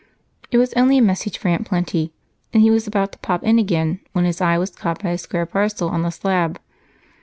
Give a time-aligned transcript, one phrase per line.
[0.49, 2.11] It was only a message for Aunt Plenty,
[2.51, 5.17] and he was about to pop in again when his eye was caught by a
[5.19, 6.59] square parcel on the slab.